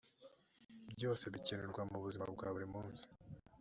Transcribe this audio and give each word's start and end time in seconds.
byose 0.93 1.23
bikenerwa 1.33 1.81
mu 1.89 1.97
buzima 2.03 2.25
bwa 2.33 2.47
buri 2.53 2.67
munsi 2.73 3.03